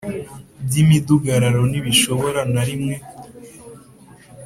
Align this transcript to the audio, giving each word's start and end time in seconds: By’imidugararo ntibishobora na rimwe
By’imidugararo 0.65 1.61
ntibishobora 1.71 2.39
na 2.53 2.63
rimwe 2.67 2.95